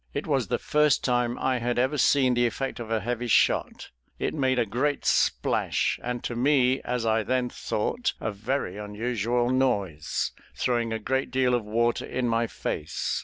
It 0.15 0.25
was 0.25 0.47
the 0.47 0.57
first 0.57 1.03
time 1.03 1.37
I 1.37 1.59
had 1.59 1.77
ever 1.77 1.95
seen 1.99 2.33
the 2.33 2.47
effect 2.47 2.79
of 2.79 2.89
a 2.89 3.01
heavy 3.01 3.27
shot; 3.27 3.91
it 4.17 4.33
made 4.33 4.57
a 4.57 4.65
great 4.65 5.05
splash, 5.05 5.99
and 6.03 6.23
to 6.23 6.35
me 6.35 6.81
as 6.81 7.05
I 7.05 7.21
then 7.21 7.49
thought, 7.51 8.15
a 8.19 8.31
very 8.31 8.77
unusual 8.79 9.51
noise, 9.51 10.31
throwing 10.55 10.91
a 10.91 10.97
great 10.97 11.29
deal 11.29 11.53
of 11.53 11.63
water 11.65 12.03
in 12.07 12.27
my 12.27 12.47
face. 12.47 13.19